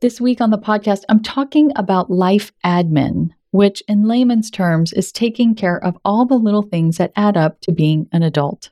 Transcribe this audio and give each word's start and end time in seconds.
This 0.00 0.20
week 0.20 0.40
on 0.40 0.50
the 0.50 0.58
podcast, 0.58 1.02
I'm 1.08 1.24
talking 1.24 1.72
about 1.74 2.08
life 2.08 2.52
admin, 2.64 3.30
which 3.50 3.82
in 3.88 4.04
layman's 4.04 4.48
terms 4.48 4.92
is 4.92 5.10
taking 5.10 5.56
care 5.56 5.82
of 5.82 5.98
all 6.04 6.24
the 6.24 6.36
little 6.36 6.62
things 6.62 6.98
that 6.98 7.10
add 7.16 7.36
up 7.36 7.60
to 7.62 7.72
being 7.72 8.06
an 8.12 8.22
adult. 8.22 8.70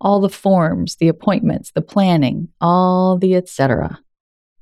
All 0.00 0.20
the 0.20 0.30
forms, 0.30 0.96
the 0.96 1.08
appointments, 1.08 1.70
the 1.72 1.82
planning, 1.82 2.48
all 2.62 3.18
the 3.18 3.34
etc. 3.34 4.00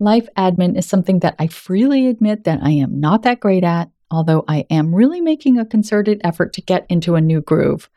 Life 0.00 0.28
admin 0.36 0.76
is 0.76 0.86
something 0.86 1.20
that 1.20 1.36
I 1.38 1.46
freely 1.46 2.08
admit 2.08 2.42
that 2.44 2.58
I 2.64 2.70
am 2.70 2.98
not 2.98 3.22
that 3.22 3.38
great 3.38 3.62
at, 3.62 3.88
although 4.10 4.44
I 4.48 4.66
am 4.70 4.92
really 4.92 5.20
making 5.20 5.56
a 5.56 5.64
concerted 5.64 6.20
effort 6.24 6.52
to 6.54 6.62
get 6.62 6.84
into 6.88 7.14
a 7.14 7.20
new 7.20 7.40
groove. 7.40 7.88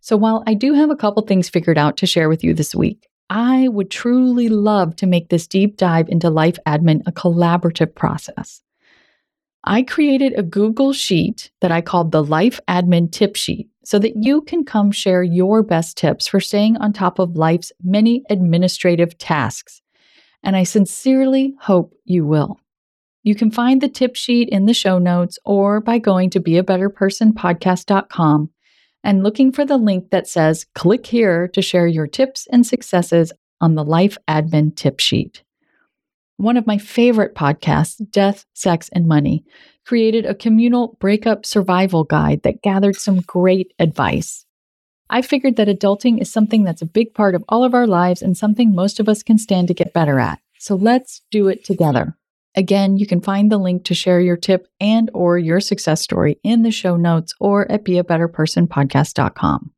So 0.00 0.16
while 0.16 0.44
I 0.46 0.54
do 0.54 0.74
have 0.74 0.90
a 0.90 0.96
couple 0.96 1.22
things 1.22 1.48
figured 1.48 1.76
out 1.76 1.96
to 1.96 2.06
share 2.06 2.28
with 2.28 2.44
you 2.44 2.54
this 2.54 2.72
week, 2.72 3.08
I 3.30 3.68
would 3.68 3.90
truly 3.90 4.48
love 4.48 4.96
to 4.96 5.06
make 5.06 5.28
this 5.28 5.46
deep 5.46 5.76
dive 5.76 6.08
into 6.08 6.30
life 6.30 6.58
admin 6.66 7.02
a 7.06 7.12
collaborative 7.12 7.94
process. 7.94 8.62
I 9.64 9.82
created 9.82 10.32
a 10.32 10.42
Google 10.42 10.92
Sheet 10.92 11.50
that 11.60 11.72
I 11.72 11.82
called 11.82 12.10
the 12.10 12.24
Life 12.24 12.58
Admin 12.68 13.12
Tip 13.12 13.36
Sheet 13.36 13.68
so 13.84 13.98
that 13.98 14.14
you 14.16 14.40
can 14.42 14.64
come 14.64 14.90
share 14.90 15.22
your 15.22 15.62
best 15.62 15.98
tips 15.98 16.26
for 16.26 16.40
staying 16.40 16.78
on 16.78 16.92
top 16.92 17.18
of 17.18 17.36
life's 17.36 17.72
many 17.82 18.24
administrative 18.30 19.18
tasks. 19.18 19.82
And 20.42 20.56
I 20.56 20.62
sincerely 20.62 21.54
hope 21.60 21.92
you 22.04 22.24
will. 22.24 22.58
You 23.24 23.34
can 23.34 23.50
find 23.50 23.80
the 23.80 23.88
tip 23.88 24.16
sheet 24.16 24.48
in 24.48 24.66
the 24.66 24.72
show 24.72 24.98
notes 24.98 25.38
or 25.44 25.80
by 25.80 25.98
going 25.98 26.30
to 26.30 26.40
beabetterpersonpodcast.com 26.40 28.50
and 29.02 29.22
looking 29.22 29.52
for 29.52 29.64
the 29.64 29.76
link 29.76 30.10
that 30.10 30.28
says 30.28 30.66
click 30.74 31.06
here 31.06 31.48
to 31.48 31.62
share 31.62 31.86
your 31.86 32.06
tips 32.06 32.46
and 32.52 32.66
successes 32.66 33.32
on 33.60 33.74
the 33.74 33.84
Life 33.84 34.18
Admin 34.28 34.74
Tip 34.76 35.00
Sheet. 35.00 35.42
One 36.36 36.56
of 36.56 36.66
my 36.66 36.78
favorite 36.78 37.34
podcasts, 37.34 38.00
Death, 38.10 38.44
Sex, 38.54 38.88
and 38.92 39.08
Money, 39.08 39.44
created 39.84 40.26
a 40.26 40.34
communal 40.34 40.96
breakup 41.00 41.46
survival 41.46 42.04
guide 42.04 42.42
that 42.42 42.62
gathered 42.62 42.96
some 42.96 43.20
great 43.20 43.72
advice. 43.78 44.44
I 45.10 45.22
figured 45.22 45.56
that 45.56 45.68
adulting 45.68 46.20
is 46.20 46.30
something 46.30 46.64
that's 46.64 46.82
a 46.82 46.86
big 46.86 47.14
part 47.14 47.34
of 47.34 47.42
all 47.48 47.64
of 47.64 47.74
our 47.74 47.86
lives 47.86 48.20
and 48.20 48.36
something 48.36 48.74
most 48.74 49.00
of 49.00 49.08
us 49.08 49.22
can 49.22 49.38
stand 49.38 49.68
to 49.68 49.74
get 49.74 49.94
better 49.94 50.20
at. 50.20 50.38
So 50.58 50.74
let's 50.74 51.22
do 51.30 51.48
it 51.48 51.64
together. 51.64 52.17
Again, 52.58 52.96
you 52.96 53.06
can 53.06 53.20
find 53.20 53.52
the 53.52 53.56
link 53.56 53.84
to 53.84 53.94
share 53.94 54.20
your 54.20 54.36
tip 54.36 54.66
and 54.80 55.12
or 55.14 55.38
your 55.38 55.60
success 55.60 56.02
story 56.02 56.40
in 56.42 56.64
the 56.64 56.72
show 56.72 56.96
notes 56.96 57.32
or 57.38 57.70
at 57.70 57.84
beabetterpersonpodcast.com. 57.84 59.70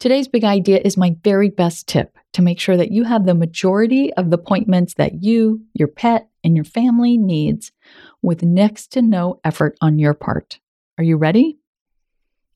Today's 0.00 0.26
big 0.26 0.42
idea 0.42 0.80
is 0.84 0.96
my 0.96 1.14
very 1.22 1.48
best 1.48 1.86
tip 1.86 2.18
to 2.32 2.42
make 2.42 2.58
sure 2.58 2.76
that 2.76 2.90
you 2.90 3.04
have 3.04 3.26
the 3.26 3.36
majority 3.36 4.12
of 4.14 4.30
the 4.30 4.38
appointments 4.38 4.94
that 4.94 5.22
you, 5.22 5.62
your 5.72 5.86
pet, 5.86 6.28
and 6.42 6.56
your 6.56 6.64
family 6.64 7.16
needs 7.16 7.70
with 8.22 8.42
next 8.42 8.88
to 8.88 9.00
no 9.00 9.38
effort 9.44 9.78
on 9.80 10.00
your 10.00 10.14
part. 10.14 10.58
Are 10.98 11.04
you 11.04 11.16
ready? 11.16 11.58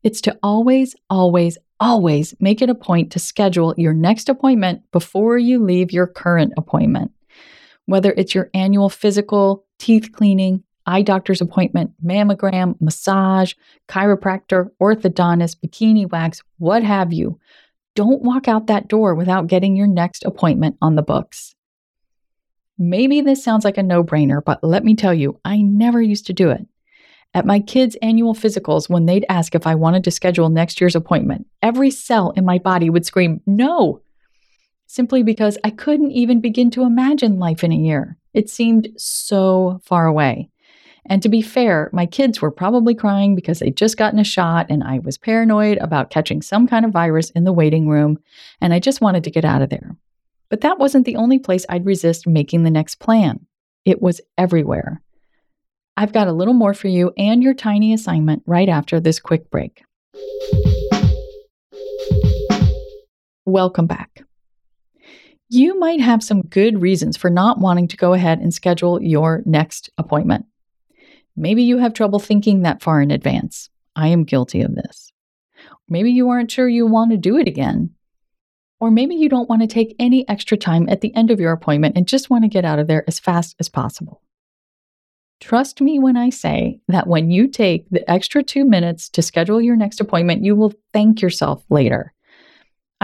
It's 0.02 0.20
to 0.22 0.36
always, 0.42 0.96
always, 1.08 1.58
always 1.78 2.34
make 2.40 2.60
it 2.60 2.70
a 2.70 2.74
point 2.74 3.12
to 3.12 3.20
schedule 3.20 3.72
your 3.76 3.94
next 3.94 4.28
appointment 4.28 4.82
before 4.90 5.38
you 5.38 5.62
leave 5.62 5.92
your 5.92 6.08
current 6.08 6.54
appointment 6.56 7.12
whether 7.86 8.12
it's 8.16 8.34
your 8.34 8.50
annual 8.54 8.88
physical, 8.88 9.64
teeth 9.78 10.12
cleaning, 10.12 10.62
eye 10.86 11.02
doctor's 11.02 11.40
appointment, 11.40 11.92
mammogram, 12.04 12.80
massage, 12.80 13.54
chiropractor, 13.88 14.70
orthodontist, 14.80 15.56
bikini 15.64 16.10
wax, 16.10 16.42
what 16.58 16.82
have 16.82 17.12
you. 17.12 17.38
Don't 17.94 18.22
walk 18.22 18.48
out 18.48 18.66
that 18.66 18.88
door 18.88 19.14
without 19.14 19.46
getting 19.46 19.76
your 19.76 19.86
next 19.86 20.24
appointment 20.24 20.76
on 20.82 20.96
the 20.96 21.02
books. 21.02 21.54
Maybe 22.76 23.20
this 23.20 23.44
sounds 23.44 23.64
like 23.64 23.78
a 23.78 23.82
no 23.82 24.02
brainer, 24.02 24.44
but 24.44 24.64
let 24.64 24.84
me 24.84 24.96
tell 24.96 25.14
you, 25.14 25.38
I 25.44 25.62
never 25.62 26.02
used 26.02 26.26
to 26.26 26.32
do 26.32 26.50
it. 26.50 26.66
At 27.32 27.46
my 27.46 27.60
kids' 27.60 27.96
annual 28.02 28.34
physicals, 28.34 28.88
when 28.88 29.06
they'd 29.06 29.26
ask 29.28 29.54
if 29.54 29.66
I 29.66 29.74
wanted 29.74 30.04
to 30.04 30.10
schedule 30.10 30.48
next 30.48 30.80
year's 30.80 30.96
appointment, 30.96 31.46
every 31.62 31.90
cell 31.90 32.30
in 32.36 32.44
my 32.44 32.58
body 32.58 32.90
would 32.90 33.06
scream, 33.06 33.40
No, 33.46 34.00
simply 34.94 35.24
because 35.24 35.58
I 35.64 35.70
couldn't 35.70 36.12
even 36.12 36.40
begin 36.40 36.70
to 36.70 36.84
imagine 36.84 37.40
life 37.40 37.64
in 37.64 37.72
a 37.72 37.76
year. 37.76 38.16
It 38.32 38.48
seemed 38.48 38.88
so 38.96 39.80
far 39.82 40.06
away. 40.06 40.50
And 41.06 41.20
to 41.22 41.28
be 41.28 41.42
fair, 41.42 41.90
my 41.92 42.06
kids 42.06 42.40
were 42.40 42.52
probably 42.52 42.94
crying 42.94 43.34
because 43.34 43.58
they'd 43.58 43.76
just 43.76 43.96
gotten 43.96 44.20
a 44.20 44.24
shot 44.24 44.66
and 44.70 44.84
I 44.84 45.00
was 45.00 45.18
paranoid 45.18 45.78
about 45.78 46.10
catching 46.10 46.42
some 46.42 46.68
kind 46.68 46.84
of 46.84 46.92
virus 46.92 47.30
in 47.30 47.42
the 47.42 47.52
waiting 47.52 47.88
room, 47.88 48.18
and 48.60 48.72
I 48.72 48.78
just 48.78 49.00
wanted 49.00 49.24
to 49.24 49.32
get 49.32 49.44
out 49.44 49.62
of 49.62 49.68
there. 49.68 49.96
But 50.48 50.60
that 50.60 50.78
wasn't 50.78 51.06
the 51.06 51.16
only 51.16 51.40
place 51.40 51.66
I'd 51.68 51.84
resist 51.84 52.26
making 52.26 52.62
the 52.62 52.70
next 52.70 53.00
plan. 53.00 53.44
It 53.84 54.00
was 54.00 54.20
everywhere. 54.38 55.02
I've 55.96 56.12
got 56.12 56.28
a 56.28 56.32
little 56.32 56.54
more 56.54 56.72
for 56.72 56.88
you 56.88 57.12
and 57.18 57.42
your 57.42 57.54
tiny 57.54 57.92
assignment 57.92 58.44
right 58.46 58.68
after 58.68 59.00
this 59.00 59.18
quick 59.18 59.50
break. 59.50 59.82
Welcome 63.44 63.86
back 63.86 64.24
you 65.48 65.78
might 65.78 66.00
have 66.00 66.22
some 66.22 66.42
good 66.42 66.80
reasons 66.80 67.16
for 67.16 67.30
not 67.30 67.58
wanting 67.58 67.88
to 67.88 67.96
go 67.96 68.12
ahead 68.12 68.40
and 68.40 68.52
schedule 68.52 69.02
your 69.02 69.42
next 69.44 69.90
appointment. 69.98 70.46
Maybe 71.36 71.62
you 71.62 71.78
have 71.78 71.94
trouble 71.94 72.18
thinking 72.18 72.62
that 72.62 72.82
far 72.82 73.00
in 73.00 73.10
advance. 73.10 73.68
I 73.96 74.08
am 74.08 74.24
guilty 74.24 74.62
of 74.62 74.74
this. 74.74 75.12
Maybe 75.88 76.10
you 76.10 76.30
aren't 76.30 76.50
sure 76.50 76.68
you 76.68 76.86
want 76.86 77.10
to 77.10 77.16
do 77.16 77.36
it 77.36 77.48
again. 77.48 77.90
Or 78.80 78.90
maybe 78.90 79.14
you 79.14 79.28
don't 79.28 79.48
want 79.48 79.62
to 79.62 79.68
take 79.68 79.94
any 79.98 80.28
extra 80.28 80.56
time 80.56 80.88
at 80.88 81.00
the 81.00 81.14
end 81.14 81.30
of 81.30 81.40
your 81.40 81.52
appointment 81.52 81.96
and 81.96 82.08
just 82.08 82.30
want 82.30 82.44
to 82.44 82.48
get 82.48 82.64
out 82.64 82.78
of 82.78 82.86
there 82.86 83.04
as 83.06 83.18
fast 83.18 83.56
as 83.60 83.68
possible. 83.68 84.20
Trust 85.40 85.80
me 85.80 85.98
when 85.98 86.16
I 86.16 86.30
say 86.30 86.80
that 86.88 87.06
when 87.06 87.30
you 87.30 87.48
take 87.48 87.88
the 87.90 88.08
extra 88.10 88.42
two 88.42 88.64
minutes 88.64 89.08
to 89.10 89.22
schedule 89.22 89.60
your 89.60 89.76
next 89.76 90.00
appointment, 90.00 90.44
you 90.44 90.56
will 90.56 90.72
thank 90.92 91.20
yourself 91.20 91.64
later. 91.68 92.12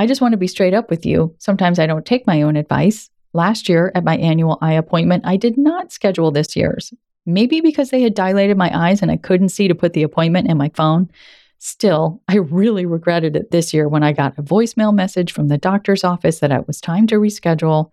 I 0.00 0.06
just 0.06 0.22
want 0.22 0.32
to 0.32 0.38
be 0.38 0.46
straight 0.46 0.72
up 0.72 0.88
with 0.88 1.04
you. 1.04 1.34
Sometimes 1.36 1.78
I 1.78 1.86
don't 1.86 2.06
take 2.06 2.26
my 2.26 2.40
own 2.40 2.56
advice. 2.56 3.10
Last 3.34 3.68
year 3.68 3.92
at 3.94 4.02
my 4.02 4.16
annual 4.16 4.56
eye 4.62 4.72
appointment, 4.72 5.26
I 5.26 5.36
did 5.36 5.58
not 5.58 5.92
schedule 5.92 6.30
this 6.30 6.56
year's. 6.56 6.94
Maybe 7.26 7.60
because 7.60 7.90
they 7.90 8.00
had 8.00 8.14
dilated 8.14 8.56
my 8.56 8.70
eyes 8.74 9.02
and 9.02 9.10
I 9.10 9.18
couldn't 9.18 9.50
see 9.50 9.68
to 9.68 9.74
put 9.74 9.92
the 9.92 10.02
appointment 10.02 10.48
in 10.48 10.56
my 10.56 10.70
phone. 10.70 11.10
Still, 11.58 12.22
I 12.28 12.36
really 12.36 12.86
regretted 12.86 13.36
it 13.36 13.50
this 13.50 13.74
year 13.74 13.90
when 13.90 14.02
I 14.02 14.14
got 14.14 14.38
a 14.38 14.42
voicemail 14.42 14.94
message 14.94 15.32
from 15.32 15.48
the 15.48 15.58
doctor's 15.58 16.02
office 16.02 16.38
that 16.38 16.50
it 16.50 16.66
was 16.66 16.80
time 16.80 17.06
to 17.08 17.16
reschedule. 17.16 17.90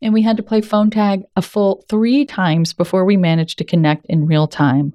And 0.00 0.14
we 0.14 0.22
had 0.22 0.38
to 0.38 0.42
play 0.42 0.62
phone 0.62 0.88
tag 0.88 1.24
a 1.36 1.42
full 1.42 1.84
three 1.90 2.24
times 2.24 2.72
before 2.72 3.04
we 3.04 3.18
managed 3.18 3.58
to 3.58 3.64
connect 3.64 4.06
in 4.06 4.24
real 4.24 4.48
time. 4.48 4.94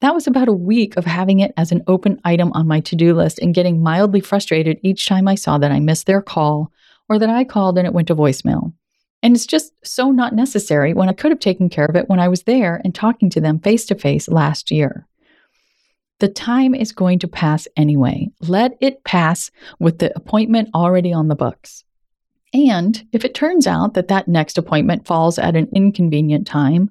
That 0.00 0.14
was 0.14 0.26
about 0.26 0.48
a 0.48 0.52
week 0.52 0.96
of 0.96 1.06
having 1.06 1.40
it 1.40 1.52
as 1.56 1.72
an 1.72 1.82
open 1.86 2.20
item 2.24 2.52
on 2.52 2.68
my 2.68 2.80
to 2.80 2.96
do 2.96 3.14
list 3.14 3.38
and 3.38 3.54
getting 3.54 3.82
mildly 3.82 4.20
frustrated 4.20 4.78
each 4.82 5.06
time 5.06 5.26
I 5.26 5.36
saw 5.36 5.56
that 5.58 5.72
I 5.72 5.80
missed 5.80 6.06
their 6.06 6.20
call 6.20 6.70
or 7.08 7.18
that 7.18 7.30
I 7.30 7.44
called 7.44 7.78
and 7.78 7.86
it 7.86 7.94
went 7.94 8.08
to 8.08 8.16
voicemail. 8.16 8.72
And 9.22 9.34
it's 9.34 9.46
just 9.46 9.72
so 9.82 10.10
not 10.10 10.34
necessary 10.34 10.92
when 10.92 11.08
I 11.08 11.14
could 11.14 11.32
have 11.32 11.40
taken 11.40 11.70
care 11.70 11.86
of 11.86 11.96
it 11.96 12.08
when 12.08 12.20
I 12.20 12.28
was 12.28 12.42
there 12.42 12.80
and 12.84 12.94
talking 12.94 13.30
to 13.30 13.40
them 13.40 13.58
face 13.58 13.86
to 13.86 13.94
face 13.94 14.28
last 14.28 14.70
year. 14.70 15.06
The 16.18 16.28
time 16.28 16.74
is 16.74 16.92
going 16.92 17.18
to 17.20 17.28
pass 17.28 17.66
anyway. 17.76 18.28
Let 18.40 18.76
it 18.80 19.04
pass 19.04 19.50
with 19.78 19.98
the 19.98 20.14
appointment 20.16 20.70
already 20.74 21.12
on 21.12 21.28
the 21.28 21.34
books. 21.34 21.84
And 22.54 23.06
if 23.12 23.24
it 23.24 23.34
turns 23.34 23.66
out 23.66 23.94
that 23.94 24.08
that 24.08 24.28
next 24.28 24.56
appointment 24.56 25.06
falls 25.06 25.38
at 25.38 25.56
an 25.56 25.68
inconvenient 25.74 26.46
time, 26.46 26.90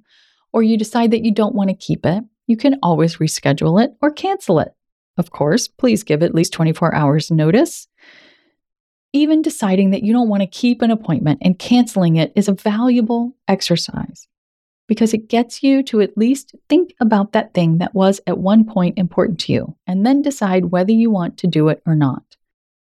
or 0.54 0.62
you 0.62 0.78
decide 0.78 1.12
that 1.12 1.24
you 1.24 1.32
don't 1.32 1.56
want 1.56 1.70
to 1.70 1.76
keep 1.76 2.06
it, 2.06 2.24
you 2.48 2.58
can 2.58 2.78
always 2.84 3.18
reschedule 3.18 3.84
it 3.84 3.94
or 4.02 4.12
cancel 4.12 4.60
it. 4.60 4.74
Of 5.18 5.32
course, 5.32 5.68
please 5.68 6.04
give 6.04 6.22
at 6.24 6.36
least 6.36 6.54
24 6.54 6.94
hours 6.94 7.32
notice. 7.32 7.88
Even 9.14 9.42
deciding 9.42 9.92
that 9.92 10.04
you 10.04 10.12
don't 10.12 10.30
want 10.30 10.42
to 10.42 10.48
keep 10.48 10.82
an 10.82 10.92
appointment 10.92 11.40
and 11.42 11.58
canceling 11.58 12.18
it 12.18 12.34
is 12.36 12.48
a 12.48 12.54
valuable 12.54 13.36
exercise 13.48 14.28
because 14.88 15.14
it 15.14 15.30
gets 15.30 15.64
you 15.64 15.82
to 15.84 16.02
at 16.02 16.18
least 16.18 16.56
think 16.70 16.94
about 17.00 17.32
that 17.32 17.54
thing 17.54 17.78
that 17.80 17.96
was 17.96 18.20
at 18.28 18.38
one 18.38 18.66
point 18.66 18.98
important 18.98 19.40
to 19.40 19.54
you 19.54 19.76
and 19.88 20.06
then 20.06 20.22
decide 20.22 20.66
whether 20.66 20.92
you 20.92 21.10
want 21.10 21.38
to 21.38 21.48
do 21.48 21.70
it 21.70 21.82
or 21.86 21.96
not. 21.96 22.36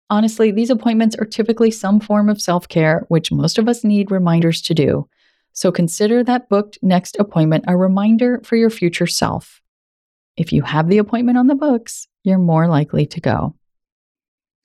Honestly, 0.09 0.51
these 0.51 0.69
appointments 0.69 1.15
are 1.15 1.25
typically 1.25 1.71
some 1.71 1.99
form 1.99 2.29
of 2.29 2.41
self 2.41 2.67
care, 2.67 3.05
which 3.07 3.31
most 3.31 3.57
of 3.57 3.69
us 3.69 3.83
need 3.83 4.11
reminders 4.11 4.61
to 4.61 4.73
do. 4.73 5.07
So 5.53 5.71
consider 5.71 6.23
that 6.23 6.49
booked 6.49 6.79
next 6.81 7.17
appointment 7.19 7.65
a 7.67 7.77
reminder 7.77 8.41
for 8.43 8.55
your 8.55 8.69
future 8.69 9.07
self. 9.07 9.61
If 10.37 10.53
you 10.53 10.61
have 10.63 10.87
the 10.87 10.97
appointment 10.97 11.37
on 11.37 11.47
the 11.47 11.55
books, 11.55 12.07
you're 12.23 12.37
more 12.37 12.67
likely 12.67 13.05
to 13.07 13.19
go. 13.19 13.55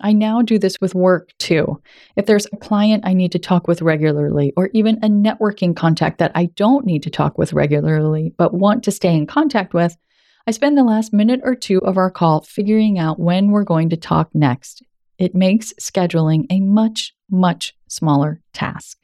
I 0.00 0.12
now 0.12 0.42
do 0.42 0.58
this 0.58 0.76
with 0.80 0.94
work 0.94 1.32
too. 1.38 1.80
If 2.16 2.26
there's 2.26 2.46
a 2.52 2.56
client 2.56 3.06
I 3.06 3.14
need 3.14 3.32
to 3.32 3.38
talk 3.38 3.66
with 3.66 3.80
regularly, 3.80 4.52
or 4.56 4.68
even 4.74 4.96
a 4.96 5.08
networking 5.08 5.74
contact 5.74 6.18
that 6.18 6.32
I 6.34 6.46
don't 6.54 6.84
need 6.84 7.02
to 7.04 7.10
talk 7.10 7.38
with 7.38 7.54
regularly 7.54 8.34
but 8.36 8.52
want 8.52 8.84
to 8.84 8.90
stay 8.90 9.14
in 9.14 9.26
contact 9.26 9.72
with, 9.72 9.96
I 10.46 10.50
spend 10.50 10.76
the 10.76 10.84
last 10.84 11.12
minute 11.12 11.40
or 11.42 11.54
two 11.54 11.78
of 11.78 11.96
our 11.96 12.10
call 12.10 12.42
figuring 12.42 12.98
out 12.98 13.18
when 13.18 13.50
we're 13.50 13.64
going 13.64 13.90
to 13.90 13.96
talk 13.96 14.34
next. 14.34 14.82
It 15.18 15.34
makes 15.34 15.72
scheduling 15.80 16.46
a 16.50 16.60
much, 16.60 17.14
much 17.30 17.74
smaller 17.88 18.42
task. 18.52 18.98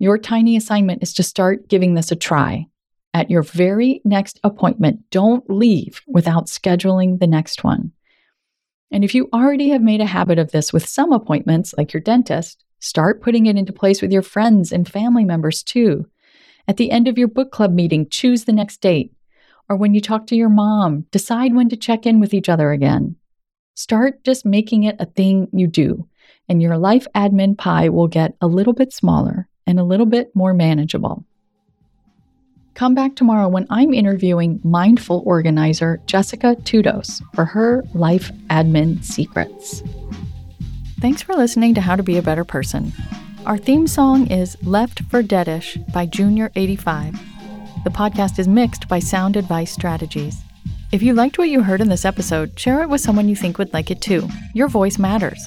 Your 0.00 0.16
tiny 0.16 0.56
assignment 0.56 1.02
is 1.02 1.12
to 1.14 1.24
start 1.24 1.68
giving 1.68 1.94
this 1.94 2.12
a 2.12 2.16
try. 2.16 2.66
At 3.14 3.30
your 3.30 3.42
very 3.42 4.00
next 4.04 4.38
appointment, 4.44 5.00
don't 5.10 5.48
leave 5.50 6.02
without 6.06 6.46
scheduling 6.46 7.18
the 7.18 7.26
next 7.26 7.64
one. 7.64 7.90
And 8.92 9.02
if 9.02 9.12
you 9.12 9.28
already 9.32 9.70
have 9.70 9.82
made 9.82 10.00
a 10.00 10.06
habit 10.06 10.38
of 10.38 10.52
this 10.52 10.72
with 10.72 10.88
some 10.88 11.12
appointments, 11.12 11.74
like 11.76 11.92
your 11.92 12.00
dentist, 12.00 12.64
start 12.78 13.22
putting 13.22 13.46
it 13.46 13.56
into 13.56 13.72
place 13.72 14.00
with 14.00 14.12
your 14.12 14.22
friends 14.22 14.70
and 14.70 14.88
family 14.88 15.24
members 15.24 15.64
too. 15.64 16.08
At 16.68 16.76
the 16.76 16.92
end 16.92 17.08
of 17.08 17.18
your 17.18 17.28
book 17.28 17.50
club 17.50 17.72
meeting, 17.72 18.08
choose 18.08 18.44
the 18.44 18.52
next 18.52 18.80
date. 18.80 19.12
Or 19.68 19.74
when 19.74 19.94
you 19.94 20.00
talk 20.00 20.28
to 20.28 20.36
your 20.36 20.48
mom, 20.48 21.06
decide 21.10 21.54
when 21.54 21.68
to 21.70 21.76
check 21.76 22.06
in 22.06 22.20
with 22.20 22.32
each 22.32 22.48
other 22.48 22.70
again. 22.70 23.16
Start 23.74 24.22
just 24.22 24.46
making 24.46 24.84
it 24.84 24.96
a 25.00 25.06
thing 25.06 25.48
you 25.52 25.66
do, 25.66 26.08
and 26.48 26.62
your 26.62 26.78
life 26.78 27.08
admin 27.16 27.58
pie 27.58 27.88
will 27.88 28.08
get 28.08 28.36
a 28.40 28.46
little 28.46 28.72
bit 28.72 28.92
smaller 28.92 29.48
and 29.68 29.78
a 29.78 29.84
little 29.84 30.06
bit 30.06 30.34
more 30.34 30.54
manageable. 30.54 31.24
Come 32.74 32.94
back 32.94 33.14
tomorrow 33.14 33.48
when 33.48 33.66
I'm 33.68 33.92
interviewing 33.92 34.60
mindful 34.64 35.22
organizer 35.26 36.00
Jessica 36.06 36.56
Tudos 36.62 37.22
for 37.34 37.44
her 37.44 37.84
life 37.92 38.32
admin 38.48 39.04
secrets. 39.04 39.82
Thanks 41.00 41.22
for 41.22 41.34
listening 41.34 41.74
to 41.74 41.82
How 41.82 41.96
to 41.96 42.02
Be 42.02 42.16
a 42.16 42.22
Better 42.22 42.44
Person. 42.44 42.92
Our 43.44 43.58
theme 43.58 43.86
song 43.86 44.30
is 44.30 44.56
Left 44.62 45.02
for 45.10 45.22
Deadish 45.22 45.76
by 45.92 46.06
Junior85. 46.06 47.18
The 47.84 47.90
podcast 47.90 48.38
is 48.38 48.48
mixed 48.48 48.88
by 48.88 49.00
Sound 49.00 49.36
Advice 49.36 49.70
Strategies. 49.70 50.40
If 50.92 51.02
you 51.02 51.12
liked 51.12 51.36
what 51.36 51.50
you 51.50 51.62
heard 51.62 51.82
in 51.82 51.88
this 51.88 52.06
episode, 52.06 52.58
share 52.58 52.82
it 52.82 52.88
with 52.88 53.02
someone 53.02 53.28
you 53.28 53.36
think 53.36 53.58
would 53.58 53.74
like 53.74 53.90
it 53.90 54.00
too. 54.00 54.28
Your 54.54 54.68
voice 54.68 54.98
matters. 54.98 55.46